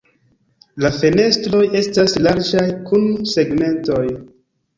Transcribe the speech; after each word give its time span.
La 0.83 0.89
fenestroj 0.95 1.61
estas 1.81 2.15
larĝaj 2.29 2.65
kun 2.89 3.07
segmentoj. 3.37 4.03